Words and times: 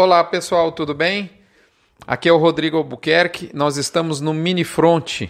Olá 0.00 0.22
pessoal, 0.22 0.70
tudo 0.70 0.94
bem? 0.94 1.28
Aqui 2.06 2.28
é 2.28 2.32
o 2.32 2.36
Rodrigo 2.36 2.76
Albuquerque, 2.76 3.50
nós 3.52 3.76
estamos 3.76 4.20
no 4.20 4.32
Mini 4.32 4.62
Front, 4.62 5.22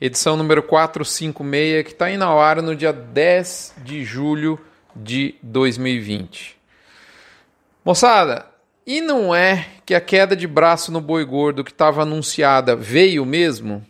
edição 0.00 0.36
número 0.36 0.64
456, 0.64 1.84
que 1.84 1.92
está 1.92 2.10
indo 2.10 2.24
ao 2.24 2.40
ar 2.40 2.60
no 2.60 2.74
dia 2.74 2.92
10 2.92 3.74
de 3.84 4.04
julho 4.04 4.58
de 4.96 5.36
2020. 5.44 6.56
Moçada, 7.84 8.46
e 8.84 9.00
não 9.00 9.32
é 9.32 9.64
que 9.86 9.94
a 9.94 10.00
queda 10.00 10.34
de 10.34 10.48
braço 10.48 10.90
no 10.90 11.00
boi 11.00 11.24
gordo 11.24 11.62
que 11.62 11.70
estava 11.70 12.02
anunciada 12.02 12.74
veio 12.74 13.24
mesmo? 13.24 13.86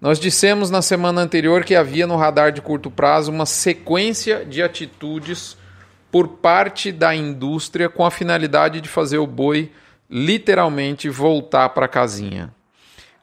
Nós 0.00 0.18
dissemos 0.18 0.70
na 0.70 0.80
semana 0.80 1.20
anterior 1.20 1.64
que 1.64 1.74
havia 1.74 2.06
no 2.06 2.16
radar 2.16 2.50
de 2.50 2.62
curto 2.62 2.90
prazo 2.90 3.30
uma 3.30 3.44
sequência 3.44 4.42
de 4.42 4.62
atitudes 4.62 5.54
por 6.10 6.28
parte 6.28 6.90
da 6.90 7.14
indústria 7.14 7.88
com 7.88 8.04
a 8.04 8.10
finalidade 8.10 8.80
de 8.80 8.88
fazer 8.88 9.18
o 9.18 9.26
boi 9.26 9.70
literalmente 10.08 11.08
voltar 11.08 11.68
para 11.68 11.86
a 11.86 11.88
casinha. 11.88 12.52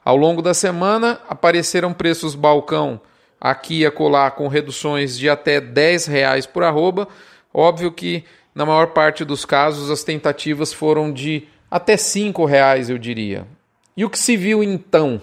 Ao 0.04 0.16
longo 0.16 0.42
da 0.42 0.54
semana 0.54 1.20
apareceram 1.28 1.94
preços 1.94 2.34
balcão 2.34 3.02
aqui 3.42 3.80
e 3.80 3.86
acolá 3.86 4.32
com 4.32 4.48
reduções 4.48 5.18
de 5.18 5.30
até 5.30 5.60
10 5.60 6.06
reais 6.06 6.46
por 6.46 6.64
arroba. 6.64 7.10
Óbvio 7.54 7.92
que 7.92 8.24
na 8.56 8.66
maior 8.66 8.88
parte 8.88 9.26
dos 9.26 9.44
casos 9.44 9.92
as 9.92 10.04
tentativas 10.04 10.72
foram 10.72 11.12
de 11.12 11.46
até 11.70 11.98
5 11.98 12.46
reais, 12.46 12.90
eu 12.90 12.98
diria. 12.98 13.46
E 13.98 14.06
o 14.06 14.10
que 14.10 14.18
se 14.18 14.38
viu 14.38 14.64
então? 14.64 15.22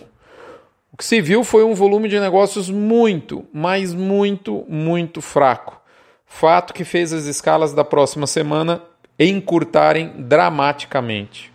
O 0.93 0.97
que 0.99 1.05
se 1.05 1.21
viu 1.21 1.43
foi 1.43 1.65
um 1.65 1.75
volume 1.75 2.09
de 2.09 2.21
negócios 2.21 2.69
muito, 2.69 3.47
mas 3.53 3.95
muito, 3.95 4.65
muito 4.69 5.23
fraco 5.23 5.84
fato 6.27 6.75
que 6.75 6.85
fez 6.85 7.13
as 7.13 7.25
escalas 7.25 7.73
da 7.73 7.85
próxima 7.85 8.27
semana 8.27 8.83
encurtarem 9.19 10.13
dramaticamente. 10.19 11.53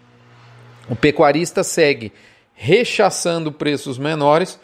O 0.89 0.95
pecuarista 0.95 1.63
segue 1.63 2.11
rechaçando 2.53 3.51
preços 3.51 3.97
menores 3.97 4.59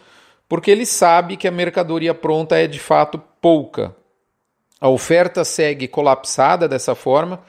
porque 0.47 0.69
ele 0.69 0.85
sabe 0.85 1.37
que 1.37 1.47
a 1.47 1.51
mercadoria 1.51 2.13
pronta 2.13 2.57
é 2.57 2.67
de 2.67 2.79
fato 2.79 3.21
pouca. 3.41 3.95
A 4.79 4.89
oferta 4.89 5.43
segue 5.43 5.87
colapsada 5.87 6.67
dessa 6.67 6.93
forma, 6.93 7.41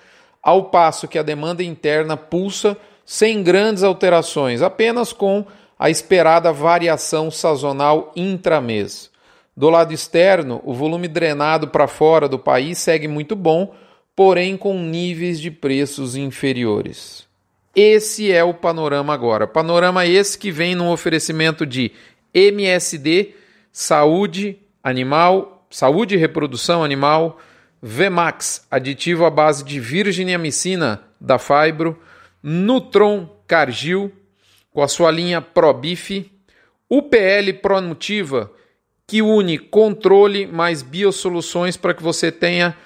ao 0.42 0.64
passo 0.64 1.08
que 1.08 1.18
a 1.18 1.22
demanda 1.22 1.62
interna 1.62 2.16
pulsa 2.16 2.76
sem 3.04 3.42
grandes 3.42 3.82
alterações, 3.82 4.62
apenas 4.62 5.12
com 5.12 5.44
a 5.78 5.90
esperada 5.90 6.52
variação 6.52 7.30
sazonal 7.30 8.12
intramês. 8.16 9.10
Do 9.56 9.70
lado 9.70 9.94
externo, 9.94 10.60
o 10.64 10.74
volume 10.74 11.08
drenado 11.08 11.68
para 11.68 11.88
fora 11.88 12.28
do 12.28 12.38
país 12.38 12.76
segue 12.76 13.08
muito 13.08 13.34
bom, 13.34 13.74
porém 14.14 14.56
com 14.56 14.78
níveis 14.78 15.40
de 15.40 15.50
preços 15.50 16.14
inferiores. 16.14 17.26
Esse 17.74 18.30
é 18.30 18.44
o 18.44 18.52
panorama 18.52 19.14
agora. 19.14 19.46
Panorama 19.46 20.04
esse 20.04 20.38
que 20.38 20.50
vem 20.50 20.74
no 20.74 20.90
oferecimento 20.90 21.64
de 21.64 21.92
MSD, 22.34 23.34
saúde 23.72 24.58
animal, 24.82 25.66
saúde 25.70 26.14
e 26.14 26.18
reprodução 26.18 26.84
animal, 26.84 27.38
Vemax, 27.82 28.66
aditivo 28.70 29.24
à 29.24 29.30
base 29.30 29.64
de 29.64 29.80
virginiamicina 29.80 31.02
da 31.20 31.38
Fibro, 31.38 31.98
Nutron 32.42 33.28
Cargil, 33.46 34.12
com 34.70 34.82
a 34.82 34.88
sua 34.88 35.10
linha 35.10 35.40
ProBif, 35.40 36.30
UPL 36.90 37.52
Pronutiva, 37.62 38.50
que 39.06 39.22
une 39.22 39.58
controle 39.58 40.46
mais 40.46 40.82
biosoluções 40.82 41.76
para 41.76 41.94
que 41.94 42.02
você 42.02 42.32
tenha 42.32 42.76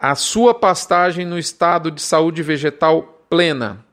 a 0.00 0.14
sua 0.14 0.54
pastagem 0.54 1.26
no 1.26 1.38
estado 1.38 1.90
de 1.90 2.00
saúde 2.00 2.42
vegetal 2.42 3.24
plena. 3.28 3.84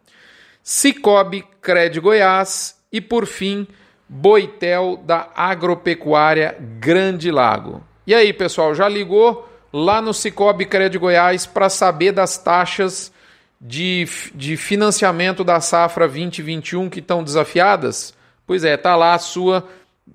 Cicobi 0.64 1.44
Cred 1.62 2.00
Goiás 2.00 2.78
e 2.92 3.02
por 3.02 3.26
fim 3.26 3.68
Boitel 4.08 5.04
da 5.06 5.30
Agropecuária 5.36 6.58
Grande 6.80 7.30
Lago. 7.30 7.84
E 8.06 8.16
aí, 8.16 8.32
pessoal, 8.32 8.74
já 8.74 8.88
ligou 8.88 9.48
lá 9.74 10.02
no 10.02 10.14
Cicobi 10.14 10.66
Cred 10.66 10.98
Goiás 10.98 11.46
para 11.46 11.70
saber 11.70 12.14
das 12.14 12.38
taxas 12.38 13.12
de, 13.60 14.08
de 14.34 14.56
financiamento 14.56 15.44
da 15.44 15.60
safra 15.60 16.08
2021 16.08 16.90
que 16.90 17.00
estão 17.00 17.22
desafiadas? 17.22 18.14
Pois 18.46 18.64
é, 18.64 18.78
tá 18.78 18.96
lá 18.96 19.14
a 19.14 19.20
sua 19.20 19.68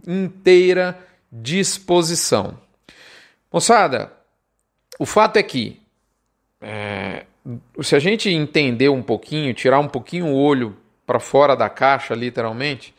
inteira 0.06 0.99
disposição. 1.32 2.59
Moçada, 3.50 4.12
o 4.98 5.06
fato 5.06 5.38
é 5.38 5.43
que 5.43 5.81
é, 6.60 7.25
se 7.81 7.97
a 7.97 7.98
gente 7.98 8.28
entender 8.28 8.91
um 8.91 9.03
pouquinho, 9.03 9.54
tirar 9.54 9.81
um 9.81 9.88
pouquinho 9.88 10.26
o 10.26 10.37
olho 10.37 10.76
para 11.06 11.19
fora 11.19 11.56
da 11.56 11.69
caixa, 11.69 12.15
literalmente, 12.15 12.94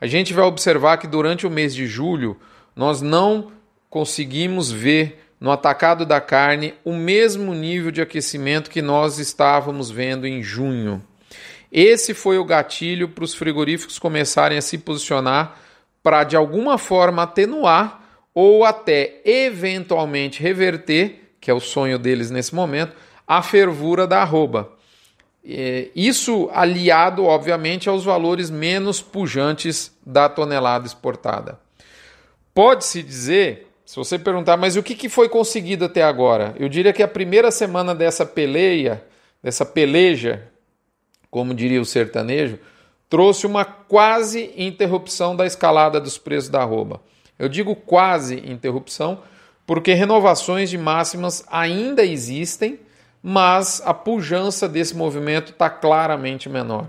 a 0.00 0.06
gente 0.06 0.34
vai 0.34 0.44
observar 0.44 0.98
que 0.98 1.06
durante 1.06 1.46
o 1.46 1.50
mês 1.50 1.74
de 1.74 1.86
julho 1.86 2.36
nós 2.74 3.00
não 3.00 3.52
conseguimos 3.88 4.70
ver 4.70 5.24
no 5.40 5.50
atacado 5.50 6.04
da 6.04 6.20
carne 6.20 6.74
o 6.84 6.92
mesmo 6.92 7.54
nível 7.54 7.90
de 7.90 8.02
aquecimento 8.02 8.70
que 8.70 8.82
nós 8.82 9.18
estávamos 9.18 9.90
vendo 9.90 10.26
em 10.26 10.42
junho. 10.42 11.02
Esse 11.70 12.14
foi 12.14 12.38
o 12.38 12.44
gatilho 12.44 13.08
para 13.08 13.24
os 13.24 13.34
frigoríficos 13.34 13.98
começarem 13.98 14.58
a 14.58 14.62
se 14.62 14.78
posicionar 14.78 15.58
para 16.06 16.22
de 16.22 16.36
alguma 16.36 16.78
forma 16.78 17.24
atenuar 17.24 18.00
ou 18.32 18.64
até 18.64 19.20
eventualmente 19.24 20.40
reverter, 20.40 21.32
que 21.40 21.50
é 21.50 21.54
o 21.54 21.58
sonho 21.58 21.98
deles 21.98 22.30
nesse 22.30 22.54
momento, 22.54 22.92
a 23.26 23.42
fervura 23.42 24.06
da 24.06 24.22
arroba. 24.22 24.70
Isso 25.96 26.48
aliado, 26.54 27.24
obviamente, 27.24 27.88
aos 27.88 28.04
valores 28.04 28.50
menos 28.50 29.02
pujantes 29.02 29.92
da 30.06 30.28
tonelada 30.28 30.86
exportada. 30.86 31.58
Pode-se 32.54 33.02
dizer, 33.02 33.66
se 33.84 33.96
você 33.96 34.16
perguntar, 34.16 34.56
mas 34.56 34.76
o 34.76 34.84
que 34.84 35.08
foi 35.08 35.28
conseguido 35.28 35.86
até 35.86 36.04
agora? 36.04 36.54
Eu 36.56 36.68
diria 36.68 36.92
que 36.92 37.02
a 37.02 37.08
primeira 37.08 37.50
semana 37.50 37.96
dessa 37.96 38.24
peleia, 38.24 39.02
dessa 39.42 39.66
peleja, 39.66 40.46
como 41.28 41.52
diria 41.52 41.80
o 41.80 41.84
sertanejo, 41.84 42.60
trouxe 43.08 43.46
uma 43.46 43.64
quase 43.64 44.52
interrupção 44.56 45.36
da 45.36 45.46
escalada 45.46 46.00
dos 46.00 46.18
preços 46.18 46.48
da 46.48 46.60
arroba. 46.60 47.00
Eu 47.38 47.48
digo 47.48 47.74
quase 47.76 48.36
interrupção 48.50 49.20
porque 49.66 49.92
renovações 49.92 50.70
de 50.70 50.78
máximas 50.78 51.44
ainda 51.48 52.04
existem, 52.04 52.78
mas 53.22 53.82
a 53.84 53.92
pujança 53.92 54.68
desse 54.68 54.96
movimento 54.96 55.50
está 55.50 55.68
claramente 55.68 56.48
menor. 56.48 56.86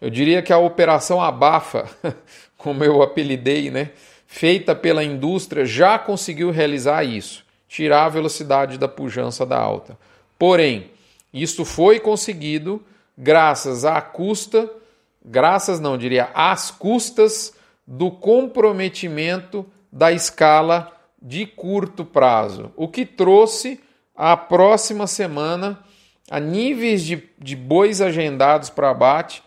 Eu 0.00 0.10
diria 0.10 0.40
que 0.40 0.52
a 0.52 0.58
operação 0.58 1.20
abafa, 1.20 1.88
como 2.56 2.84
eu 2.84 3.02
apelidei, 3.02 3.70
né, 3.70 3.90
feita 4.26 4.74
pela 4.74 5.02
indústria, 5.02 5.64
já 5.64 5.98
conseguiu 5.98 6.50
realizar 6.50 7.02
isso, 7.02 7.44
tirar 7.68 8.04
a 8.04 8.08
velocidade 8.08 8.78
da 8.78 8.86
pujança 8.86 9.44
da 9.44 9.58
alta. 9.58 9.98
Porém, 10.38 10.90
isso 11.32 11.64
foi 11.64 11.98
conseguido 11.98 12.80
graças 13.18 13.84
à 13.84 14.00
custa 14.00 14.70
graças 15.24 15.80
não 15.80 15.96
diria 15.96 16.30
às 16.34 16.70
custas 16.70 17.54
do 17.86 18.10
comprometimento 18.10 19.66
da 19.90 20.12
escala 20.12 20.92
de 21.20 21.46
curto 21.46 22.04
prazo, 22.04 22.70
o 22.76 22.86
que 22.86 23.06
trouxe 23.06 23.80
a 24.14 24.36
próxima 24.36 25.06
semana 25.06 25.80
a 26.30 26.38
níveis 26.38 27.02
de, 27.02 27.28
de 27.38 27.56
bois 27.56 28.00
agendados 28.00 28.70
para 28.70 28.90
abate 28.90 29.42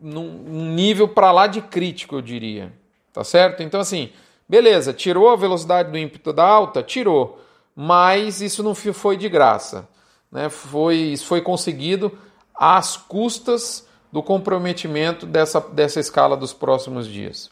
num 0.00 0.74
nível 0.74 1.08
para 1.08 1.30
lá 1.30 1.46
de 1.46 1.60
crítico, 1.60 2.16
eu 2.16 2.22
diria. 2.22 2.72
Tá 3.12 3.22
certo? 3.22 3.62
Então, 3.62 3.80
assim, 3.80 4.10
beleza, 4.48 4.92
tirou 4.92 5.30
a 5.30 5.36
velocidade 5.36 5.90
do 5.90 5.98
ímpeto 5.98 6.32
da 6.32 6.44
alta? 6.44 6.82
Tirou. 6.82 7.40
Mas 7.74 8.40
isso 8.40 8.62
não 8.62 8.74
foi 8.74 9.16
de 9.16 9.28
graça. 9.28 9.88
Né? 10.30 10.48
Foi, 10.48 10.96
isso 10.96 11.26
foi 11.26 11.40
conseguido 11.40 12.16
às 12.54 12.96
custas 12.96 13.86
do 14.12 14.22
comprometimento 14.22 15.24
dessa, 15.24 15.58
dessa 15.60 15.98
escala 15.98 16.36
dos 16.36 16.52
próximos 16.52 17.08
dias. 17.08 17.50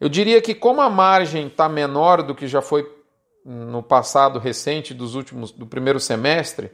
Eu 0.00 0.08
diria 0.08 0.42
que 0.42 0.54
como 0.54 0.80
a 0.80 0.90
margem 0.90 1.46
está 1.46 1.68
menor 1.68 2.22
do 2.22 2.34
que 2.34 2.48
já 2.48 2.60
foi 2.60 2.90
no 3.44 3.82
passado 3.82 4.38
recente 4.38 4.92
dos 4.92 5.14
últimos 5.14 5.52
do 5.52 5.66
primeiro 5.66 6.00
semestre, 6.00 6.72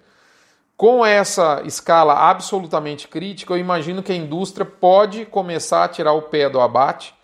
com 0.77 1.05
essa 1.05 1.61
escala 1.67 2.15
absolutamente 2.15 3.07
crítica, 3.07 3.53
eu 3.53 3.59
imagino 3.59 4.03
que 4.03 4.13
a 4.13 4.17
indústria 4.17 4.65
pode 4.65 5.27
começar 5.27 5.85
a 5.85 5.89
tirar 5.89 6.13
o 6.15 6.23
pé 6.23 6.49
do 6.49 6.59
abate 6.59 7.15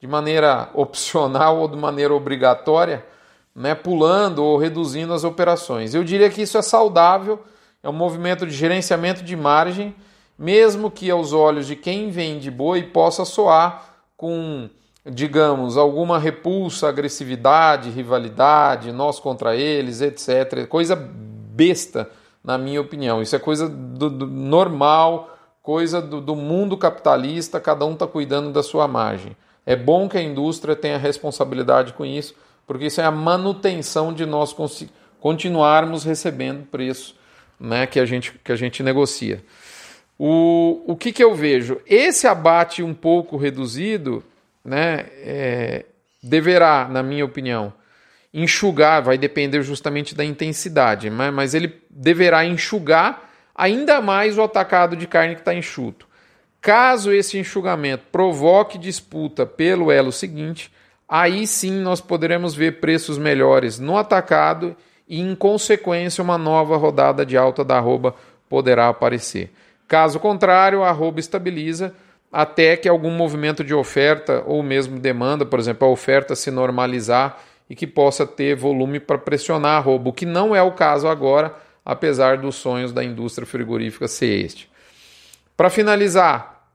de 0.00 0.08
maneira 0.08 0.68
opcional 0.74 1.58
ou 1.58 1.68
de 1.68 1.76
maneira 1.76 2.12
obrigatória, 2.12 3.06
né, 3.54 3.72
pulando 3.72 4.42
ou 4.42 4.58
reduzindo 4.58 5.14
as 5.14 5.22
operações. 5.22 5.94
Eu 5.94 6.02
diria 6.02 6.28
que 6.28 6.42
isso 6.42 6.58
é 6.58 6.62
saudável, 6.62 7.44
é 7.84 7.88
um 7.88 7.92
movimento 7.92 8.44
de 8.44 8.52
gerenciamento 8.52 9.22
de 9.22 9.36
margem 9.36 9.94
mesmo 10.38 10.90
que 10.90 11.10
aos 11.10 11.32
olhos 11.32 11.66
de 11.66 11.76
quem 11.76 12.10
vende 12.10 12.50
boi 12.50 12.82
possa 12.82 13.24
soar 13.24 13.94
com, 14.16 14.68
digamos, 15.04 15.76
alguma 15.76 16.18
repulsa, 16.18 16.88
agressividade, 16.88 17.90
rivalidade, 17.90 18.92
nós 18.92 19.20
contra 19.20 19.56
eles, 19.56 20.00
etc. 20.00 20.66
Coisa 20.68 20.96
besta, 20.96 22.10
na 22.42 22.58
minha 22.58 22.80
opinião. 22.80 23.22
Isso 23.22 23.36
é 23.36 23.38
coisa 23.38 23.68
do, 23.68 24.10
do 24.10 24.26
normal 24.26 25.34
coisa 25.64 26.02
do, 26.02 26.20
do 26.20 26.36
mundo 26.36 26.76
capitalista, 26.76 27.58
cada 27.58 27.86
um 27.86 27.94
está 27.94 28.06
cuidando 28.06 28.52
da 28.52 28.62
sua 28.62 28.86
margem. 28.86 29.34
É 29.64 29.74
bom 29.74 30.06
que 30.10 30.18
a 30.18 30.22
indústria 30.22 30.76
tenha 30.76 30.98
responsabilidade 30.98 31.94
com 31.94 32.04
isso, 32.04 32.34
porque 32.66 32.84
isso 32.84 33.00
é 33.00 33.04
a 33.04 33.10
manutenção 33.10 34.12
de 34.12 34.26
nós 34.26 34.54
continuarmos 35.18 36.04
recebendo 36.04 36.66
preço 36.66 37.16
né, 37.58 37.86
que, 37.86 37.98
a 37.98 38.04
gente, 38.04 38.38
que 38.44 38.52
a 38.52 38.56
gente 38.56 38.82
negocia. 38.82 39.42
O, 40.18 40.82
o 40.86 40.96
que, 40.96 41.12
que 41.12 41.22
eu 41.22 41.34
vejo? 41.34 41.80
Esse 41.86 42.26
abate 42.26 42.82
um 42.82 42.94
pouco 42.94 43.36
reduzido 43.36 44.22
né, 44.64 45.06
é, 45.18 45.84
deverá, 46.22 46.88
na 46.88 47.02
minha 47.02 47.24
opinião, 47.24 47.72
enxugar, 48.32 49.02
vai 49.02 49.18
depender 49.18 49.62
justamente 49.62 50.14
da 50.14 50.24
intensidade, 50.24 51.10
mas, 51.10 51.32
mas 51.32 51.54
ele 51.54 51.80
deverá 51.90 52.44
enxugar 52.44 53.30
ainda 53.54 54.00
mais 54.00 54.36
o 54.36 54.42
atacado 54.42 54.96
de 54.96 55.06
carne 55.06 55.34
que 55.34 55.40
está 55.40 55.54
enxuto. 55.54 56.08
Caso 56.60 57.12
esse 57.12 57.38
enxugamento 57.38 58.04
provoque 58.10 58.78
disputa 58.78 59.44
pelo 59.44 59.92
elo 59.92 60.10
seguinte, 60.10 60.72
aí 61.08 61.46
sim 61.46 61.72
nós 61.72 62.00
poderemos 62.00 62.54
ver 62.54 62.80
preços 62.80 63.18
melhores 63.18 63.78
no 63.78 63.96
atacado 63.98 64.74
e, 65.06 65.20
em 65.20 65.34
consequência, 65.34 66.24
uma 66.24 66.38
nova 66.38 66.76
rodada 66.76 67.24
de 67.24 67.36
alta 67.36 67.62
da 67.62 67.76
arroba 67.76 68.14
poderá 68.48 68.88
aparecer. 68.88 69.52
Caso 69.86 70.18
contrário, 70.18 70.82
a 70.82 70.88
arroba 70.88 71.20
estabiliza 71.20 71.94
até 72.32 72.76
que 72.76 72.88
algum 72.88 73.10
movimento 73.10 73.62
de 73.62 73.72
oferta 73.72 74.42
ou 74.46 74.62
mesmo 74.62 74.98
demanda, 74.98 75.46
por 75.46 75.58
exemplo, 75.58 75.86
a 75.86 75.90
oferta 75.90 76.34
se 76.34 76.50
normalizar 76.50 77.38
e 77.70 77.76
que 77.76 77.86
possa 77.86 78.26
ter 78.26 78.56
volume 78.56 78.98
para 78.98 79.18
pressionar 79.18 79.72
a 79.72 79.78
arroba, 79.78 80.10
o 80.10 80.12
que 80.12 80.26
não 80.26 80.54
é 80.54 80.62
o 80.62 80.72
caso 80.72 81.06
agora, 81.06 81.54
apesar 81.84 82.38
dos 82.38 82.56
sonhos 82.56 82.92
da 82.92 83.04
indústria 83.04 83.46
frigorífica 83.46 84.08
ser 84.08 84.44
este. 84.44 84.68
Para 85.56 85.70
finalizar, 85.70 86.66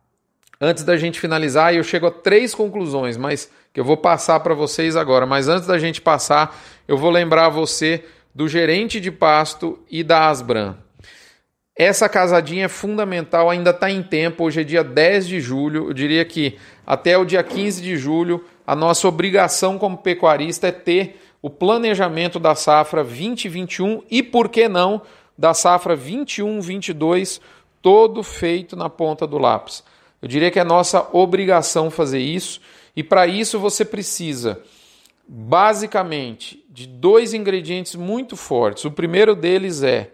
antes 0.62 0.84
da 0.84 0.96
gente 0.96 1.20
finalizar, 1.20 1.74
eu 1.74 1.84
chego 1.84 2.08
a 2.08 2.12
três 2.12 2.56
conclusões, 2.56 3.18
mas 3.18 3.52
que 3.74 3.80
eu 3.80 3.84
vou 3.84 3.98
passar 3.98 4.40
para 4.40 4.54
vocês 4.54 4.96
agora. 4.96 5.26
Mas 5.26 5.48
antes 5.48 5.68
da 5.68 5.78
gente 5.78 6.02
passar, 6.02 6.58
eu 6.88 6.98
vou 6.98 7.12
lembrar 7.12 7.50
você 7.50 8.04
do 8.34 8.48
gerente 8.48 9.00
de 9.00 9.12
pasto 9.12 9.80
e 9.90 10.04
da 10.04 10.30
Asbran. 10.30 10.78
Essa 11.80 12.10
casadinha 12.10 12.66
é 12.66 12.68
fundamental, 12.68 13.50
ainda 13.50 13.70
está 13.70 13.90
em 13.90 14.04
tempo. 14.04 14.44
Hoje 14.44 14.60
é 14.60 14.64
dia 14.66 14.84
10 14.84 15.26
de 15.26 15.40
julho. 15.40 15.88
Eu 15.88 15.94
diria 15.94 16.26
que 16.26 16.58
até 16.86 17.18
o 17.18 17.24
dia 17.24 17.42
15 17.42 17.82
de 17.82 17.96
julho, 17.96 18.44
a 18.68 18.76
nossa 18.76 19.08
obrigação 19.08 19.78
como 19.78 19.98
pecuarista 19.98 20.68
é 20.68 20.74
ter 20.74 21.22
o 21.42 21.50
planejamento 21.50 22.38
da 22.38 22.54
safra 22.54 23.02
2021 23.02 24.04
e, 24.12 24.22
por 24.22 24.50
que 24.50 24.68
não, 24.68 25.02
da 25.38 25.54
safra 25.54 25.96
21-22, 25.96 27.40
todo 27.82 28.24
feito 28.24 28.76
na 28.76 28.90
ponta 28.90 29.26
do 29.26 29.38
lápis. 29.38 29.82
Eu 30.22 30.28
diria 30.28 30.52
que 30.52 30.60
é 30.60 30.66
nossa 30.66 31.08
obrigação 31.14 31.90
fazer 31.90 32.20
isso, 32.20 32.60
e 32.94 33.02
para 33.02 33.26
isso 33.26 33.58
você 33.58 33.86
precisa, 33.86 34.62
basicamente, 35.26 36.62
de 36.70 36.86
dois 36.86 37.34
ingredientes 37.34 37.96
muito 37.96 38.36
fortes. 38.36 38.84
O 38.84 38.92
primeiro 38.92 39.34
deles 39.34 39.82
é 39.82 40.12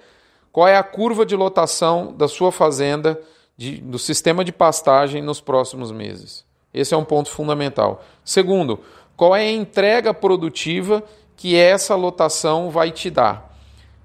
qual 0.56 0.70
é 0.70 0.78
a 0.78 0.84
curva 0.84 1.26
de 1.26 1.36
lotação 1.36 2.16
da 2.18 2.30
sua 2.30 2.50
fazenda, 2.50 3.20
de, 3.58 3.76
do 3.82 4.00
sistema 4.00 4.42
de 4.42 4.54
pastagem 4.54 5.22
nos 5.22 5.42
próximos 5.42 5.92
meses. 5.92 6.46
Esse 6.74 6.94
é 6.94 6.98
um 6.98 7.04
ponto 7.04 7.30
fundamental. 7.30 8.02
Segundo, 8.24 8.80
qual 9.18 9.36
é 9.36 9.42
a 9.42 9.52
entrega 9.52 10.14
produtiva 10.14 11.04
que 11.36 11.58
essa 11.58 11.94
lotação 11.94 12.70
vai 12.70 12.90
te 12.90 13.10
dar? 13.10 13.54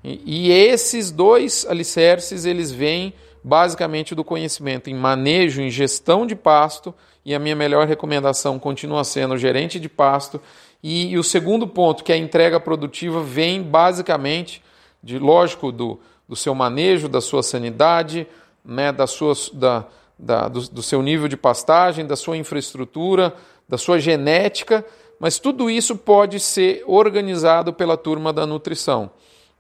E, 0.03 0.49
e 0.49 0.51
esses 0.51 1.13
dois 1.13 1.65
alicerces, 1.71 2.45
eles 2.45 2.73
vêm 2.73 3.15
basicamente 3.45 4.13
do 4.13 4.25
conhecimento 4.25 4.91
em 4.91 4.95
manejo, 4.95 5.63
em 5.63 5.71
gestão 5.71 6.27
de 6.27 6.35
pasto, 6.35 6.93
e 7.25 7.33
a 7.33 7.39
minha 7.39 7.55
melhor 7.55 7.87
recomendação 7.87 8.59
continua 8.59 9.05
sendo 9.05 9.39
gerente 9.39 9.79
de 9.79 9.89
pasto. 9.89 10.41
E, 10.83 11.13
e 11.13 11.17
o 11.17 11.23
segundo 11.23 11.69
ponto, 11.69 12.03
que 12.03 12.11
é 12.11 12.17
a 12.17 12.19
entrega 12.19 12.59
produtiva, 12.59 13.23
vem 13.23 13.63
basicamente 13.63 14.61
de, 15.01 15.17
lógico, 15.17 15.71
do, 15.71 16.01
do 16.31 16.37
seu 16.37 16.55
manejo, 16.55 17.09
da 17.09 17.21
sua 17.21 17.43
sanidade, 17.43 18.25
né, 18.65 18.93
da 18.93 19.05
sua, 19.05 19.33
da, 19.53 19.85
da, 20.17 20.47
do, 20.47 20.61
do 20.61 20.81
seu 20.81 21.03
nível 21.03 21.27
de 21.27 21.37
pastagem, 21.37 22.07
da 22.07 22.15
sua 22.15 22.37
infraestrutura, 22.37 23.35
da 23.69 23.77
sua 23.77 23.99
genética, 23.99 24.87
mas 25.19 25.41
tudo 25.41 25.69
isso 25.69 25.97
pode 25.97 26.39
ser 26.39 26.85
organizado 26.87 27.73
pela 27.73 27.97
turma 27.97 28.33
da 28.33 28.47
nutrição. 28.47 29.11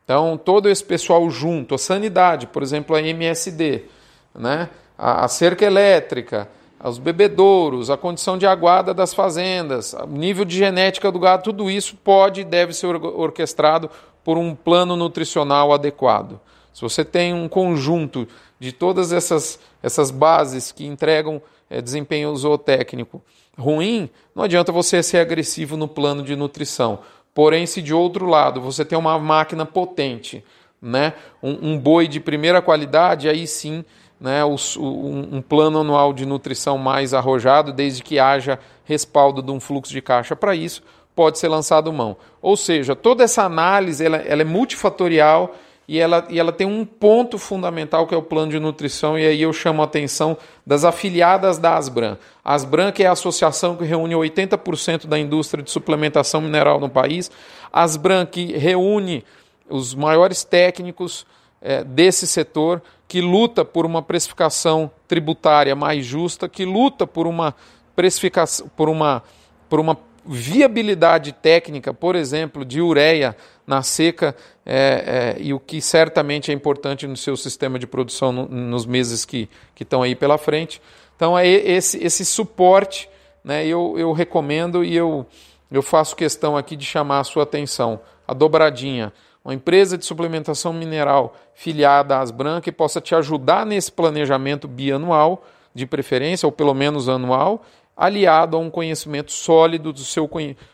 Então, 0.04 0.36
todo 0.36 0.68
esse 0.68 0.84
pessoal 0.84 1.28
junto, 1.28 1.74
a 1.74 1.78
sanidade, 1.78 2.46
por 2.46 2.62
exemplo, 2.62 2.94
a 2.94 3.02
MSD, 3.02 3.86
né? 4.32 4.70
a, 4.96 5.24
a 5.24 5.28
cerca 5.28 5.64
elétrica, 5.64 6.48
os 6.84 6.98
bebedouros, 6.98 7.90
a 7.90 7.96
condição 7.96 8.38
de 8.38 8.46
aguada 8.46 8.94
das 8.94 9.12
fazendas, 9.12 9.92
o 9.92 10.06
nível 10.06 10.44
de 10.44 10.56
genética 10.56 11.10
do 11.10 11.18
gado, 11.18 11.42
tudo 11.42 11.68
isso 11.68 11.96
pode 11.96 12.42
e 12.42 12.44
deve 12.44 12.72
ser 12.72 12.94
orquestrado 12.94 13.90
por 14.22 14.38
um 14.38 14.54
plano 14.54 14.94
nutricional 14.94 15.72
adequado. 15.72 16.38
Se 16.72 16.82
você 16.82 17.04
tem 17.04 17.34
um 17.34 17.48
conjunto 17.48 18.26
de 18.58 18.72
todas 18.72 19.12
essas, 19.12 19.58
essas 19.82 20.10
bases 20.10 20.72
que 20.72 20.86
entregam 20.86 21.40
é, 21.68 21.80
desempenho 21.80 22.34
zootécnico 22.36 23.22
ruim, 23.58 24.08
não 24.34 24.44
adianta 24.44 24.72
você 24.72 25.02
ser 25.02 25.18
agressivo 25.18 25.76
no 25.76 25.88
plano 25.88 26.22
de 26.22 26.34
nutrição. 26.34 27.00
Porém, 27.34 27.66
se 27.66 27.80
de 27.80 27.94
outro 27.94 28.26
lado 28.26 28.60
você 28.60 28.84
tem 28.84 28.98
uma 28.98 29.18
máquina 29.18 29.64
potente, 29.64 30.44
né, 30.80 31.14
um, 31.42 31.72
um 31.72 31.78
boi 31.78 32.08
de 32.08 32.18
primeira 32.18 32.62
qualidade, 32.62 33.28
aí 33.28 33.46
sim 33.46 33.84
né, 34.20 34.44
o, 34.44 34.56
um, 34.78 35.36
um, 35.36 35.42
plano 35.42 35.80
anual 35.80 36.12
de 36.12 36.26
nutrição 36.26 36.76
mais 36.76 37.14
arrojado, 37.14 37.72
desde 37.72 38.02
que 38.02 38.18
haja 38.18 38.58
respaldo 38.84 39.42
de 39.42 39.50
um 39.50 39.60
fluxo 39.60 39.92
de 39.92 40.02
caixa 40.02 40.36
para 40.36 40.54
isso, 40.54 40.82
pode 41.14 41.38
ser 41.38 41.48
lançado 41.48 41.92
mão. 41.92 42.16
Ou 42.42 42.56
seja, 42.56 42.94
toda 42.94 43.24
essa 43.24 43.44
análise 43.44 44.04
ela, 44.04 44.18
ela 44.18 44.42
é 44.42 44.44
multifatorial 44.44 45.54
e 45.90 45.98
ela, 45.98 46.24
e 46.30 46.38
ela 46.38 46.52
tem 46.52 46.68
um 46.68 46.84
ponto 46.84 47.36
fundamental 47.36 48.06
que 48.06 48.14
é 48.14 48.16
o 48.16 48.22
plano 48.22 48.52
de 48.52 48.60
nutrição, 48.60 49.18
e 49.18 49.26
aí 49.26 49.42
eu 49.42 49.52
chamo 49.52 49.82
a 49.82 49.86
atenção 49.86 50.38
das 50.64 50.84
afiliadas 50.84 51.58
da 51.58 51.76
Asbran. 51.76 52.16
A 52.44 52.54
Asbran, 52.54 52.92
que 52.92 53.02
é 53.02 53.08
a 53.08 53.12
associação 53.12 53.74
que 53.74 53.82
reúne 53.82 54.14
80% 54.14 55.08
da 55.08 55.18
indústria 55.18 55.64
de 55.64 55.68
suplementação 55.72 56.40
mineral 56.40 56.78
no 56.78 56.88
país, 56.88 57.28
a 57.72 57.82
Asbran, 57.82 58.24
que 58.24 58.56
reúne 58.56 59.24
os 59.68 59.92
maiores 59.92 60.44
técnicos 60.44 61.26
é, 61.60 61.82
desse 61.82 62.24
setor, 62.24 62.80
que 63.08 63.20
luta 63.20 63.64
por 63.64 63.84
uma 63.84 64.00
precificação 64.00 64.92
tributária 65.08 65.74
mais 65.74 66.06
justa, 66.06 66.48
que 66.48 66.64
luta 66.64 67.04
por 67.04 67.26
uma 67.26 67.52
precificação, 67.96 68.70
por 68.76 68.88
uma, 68.88 69.24
por 69.68 69.80
uma 69.80 69.96
viabilidade 70.24 71.32
técnica, 71.32 71.92
por 71.92 72.14
exemplo, 72.14 72.64
de 72.64 72.80
ureia 72.80 73.36
na 73.66 73.82
seca, 73.82 74.34
é, 74.64 75.36
é, 75.36 75.42
e 75.42 75.52
o 75.52 75.60
que 75.60 75.80
certamente 75.80 76.50
é 76.50 76.54
importante 76.54 77.06
no 77.06 77.16
seu 77.16 77.36
sistema 77.36 77.78
de 77.78 77.86
produção 77.86 78.32
no, 78.32 78.48
nos 78.48 78.84
meses 78.86 79.24
que, 79.24 79.48
que 79.74 79.82
estão 79.82 80.02
aí 80.02 80.14
pela 80.14 80.38
frente. 80.38 80.80
Então, 81.16 81.38
é 81.38 81.46
esse, 81.46 82.02
esse 82.04 82.24
suporte 82.24 83.08
né, 83.44 83.66
eu, 83.66 83.94
eu 83.96 84.12
recomendo 84.12 84.84
e 84.84 84.94
eu, 84.94 85.26
eu 85.70 85.82
faço 85.82 86.16
questão 86.16 86.56
aqui 86.56 86.76
de 86.76 86.84
chamar 86.84 87.20
a 87.20 87.24
sua 87.24 87.42
atenção. 87.42 88.00
A 88.26 88.34
dobradinha, 88.34 89.12
uma 89.44 89.54
empresa 89.54 89.96
de 89.96 90.04
suplementação 90.04 90.72
mineral 90.72 91.34
filiada 91.54 92.16
às 92.16 92.30
Asbran 92.30 92.60
que 92.60 92.70
possa 92.70 93.00
te 93.00 93.14
ajudar 93.14 93.64
nesse 93.66 93.90
planejamento 93.90 94.68
bianual, 94.68 95.44
de 95.74 95.86
preferência, 95.86 96.46
ou 96.46 96.52
pelo 96.52 96.74
menos 96.74 97.08
anual, 97.08 97.64
aliado 98.00 98.56
a 98.56 98.60
um 98.60 98.70
conhecimento 98.70 99.30
sólido 99.30 99.92
do 99.92 100.00
seu, 100.00 100.28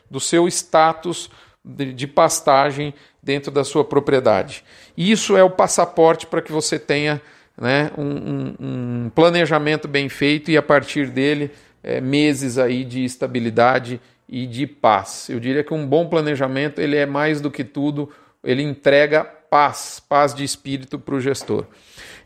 do 0.09 0.21
seu 0.21 0.47
status 0.47 1.29
de, 1.65 1.93
de 1.93 2.07
pastagem 2.07 2.95
dentro 3.21 3.51
da 3.51 3.65
sua 3.65 3.85
propriedade. 3.85 4.63
Isso 4.97 5.37
é 5.37 5.43
o 5.43 5.51
passaporte 5.51 6.25
para 6.29 6.41
que 6.41 6.53
você 6.53 6.79
tenha 6.79 7.21
né, 7.61 7.91
um, 7.99 8.05
um, 8.05 8.55
um, 8.61 9.11
planejamento 9.11 9.89
bem 9.89 10.09
feito 10.09 10.53
e 10.53 10.57
a 10.57 10.63
partir 10.63 11.09
dele 11.09 11.51
é, 11.83 12.01
meses 12.01 12.59
aí 12.59 12.85
de 12.85 13.05
estabilidade 13.05 14.01
e 14.29 14.47
de 14.47 14.65
paz. 14.65 15.29
Eu 15.29 15.41
diria 15.41 15.65
que 15.65 15.75
um 15.75 15.85
bom 15.85 16.09
planejamento 16.09 16.81
ele 16.81 16.97
é 16.97 17.07
mais 17.07 17.41
do 17.41 17.51
que 17.51 17.65
tudo, 17.65 18.09
ele 18.45 18.63
entrega 18.63 19.25
paz, 19.25 20.01
paz 20.09 20.33
de 20.33 20.45
espírito 20.45 20.97
para 20.97 21.17
o 21.17 21.21
gestor. 21.21 21.67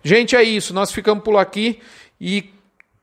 Gente, 0.02 0.36
é 0.36 0.42
isso. 0.42 0.74
Nós 0.74 0.92
ficamos 0.92 1.24
por 1.24 1.38
aqui 1.38 1.80
e 2.20 2.50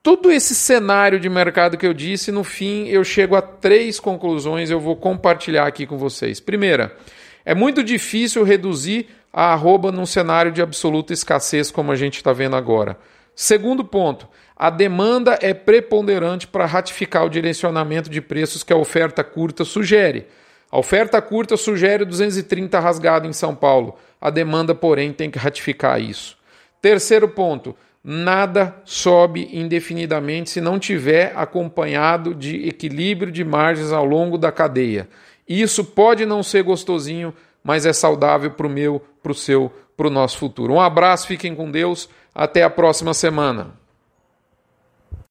todo 0.08 0.32
esse 0.32 0.56
cenário 0.56 1.20
de 1.20 1.28
mercado 1.28 1.78
que 1.78 1.86
eu 1.86 1.94
disse, 1.94 2.32
no 2.32 2.42
fim 2.42 2.88
eu 2.88 3.04
chego 3.04 3.36
a 3.36 3.42
três 3.42 4.00
conclusões, 4.00 4.70
eu 4.70 4.80
vou 4.80 4.96
compartilhar 4.96 5.68
aqui 5.68 5.86
com 5.86 5.98
vocês. 5.98 6.40
Primeira, 6.40 6.96
é 7.44 7.54
muito 7.54 7.84
difícil 7.84 8.46
reduzir 8.46 9.10
a 9.34 9.52
arroba 9.52 9.92
num 9.92 10.06
cenário 10.06 10.50
de 10.50 10.62
absoluta 10.62 11.12
escassez 11.12 11.70
como 11.70 11.92
a 11.92 11.96
gente 11.98 12.16
está 12.16 12.32
vendo 12.32 12.56
agora. 12.56 12.98
Segundo 13.36 13.84
ponto, 13.84 14.30
a 14.56 14.70
demanda 14.70 15.38
é 15.42 15.54
preponderante 15.54 16.48
para 16.48 16.66
ratificar 16.66 17.26
o 17.26 17.30
direcionamento 17.30 18.10
de 18.10 18.22
preços 18.22 18.64
que 18.64 18.72
a 18.72 18.78
oferta 18.78 19.26
curta 19.26 19.66
sugere. 19.66 20.26
A 20.72 20.80
oferta 20.80 21.22
curta 21.22 21.58
sugere 21.58 22.06
230 22.06 22.80
rasgado 22.80 23.28
em 23.28 23.34
São 23.34 23.54
Paulo. 23.54 23.98
A 24.22 24.30
demanda, 24.30 24.74
porém, 24.74 25.12
tem 25.12 25.30
que 25.30 25.38
ratificar 25.38 26.00
isso. 26.00 26.38
Terceiro 26.82 27.28
ponto, 27.28 27.76
nada 28.10 28.74
sobe 28.86 29.50
indefinidamente 29.52 30.50
se 30.50 30.62
não 30.62 30.80
tiver 30.80 31.34
acompanhado 31.36 32.34
de 32.34 32.66
equilíbrio 32.66 33.34
de 33.34 33.44
margens 33.44 33.92
ao 33.92 34.06
longo 34.06 34.38
da 34.38 34.50
cadeia. 34.50 35.10
Isso 35.46 35.84
pode 35.84 36.26
não 36.26 36.42
ser 36.42 36.64
gostosinho, 36.64 37.34
mas 37.62 37.86
é 37.86 37.92
saudável 37.92 38.52
para 38.52 38.66
o 38.66 38.70
meu, 38.70 39.02
para 39.22 39.34
o 39.34 39.36
seu, 39.36 39.70
para 39.98 40.08
o 40.08 40.10
nosso 40.10 40.38
futuro. 40.38 40.72
Um 40.72 40.80
abraço, 40.80 41.28
fiquem 41.28 41.54
com 41.54 41.70
Deus, 41.70 42.08
até 42.34 42.64
a 42.64 42.70
próxima 42.70 43.14
semana. 43.14 43.74